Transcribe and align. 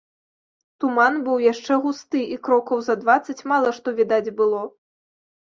Туман 0.83 1.19
быў 1.27 1.37
яшчэ 1.51 1.77
густы, 1.83 2.19
і 2.37 2.39
крокаў 2.47 2.77
за 2.87 2.97
дваццаць 3.05 3.45
мала 3.53 3.69
што 3.81 3.87
відаць 4.01 4.33
было. 4.41 4.65